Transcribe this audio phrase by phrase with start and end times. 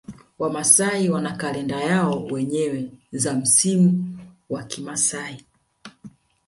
[0.39, 5.45] Wamasai wana kalenda yao wenyewe za msimu wa kimasai